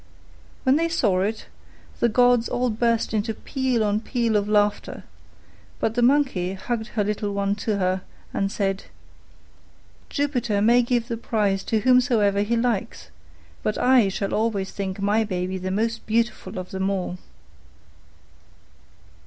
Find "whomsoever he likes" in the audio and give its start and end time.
11.81-13.11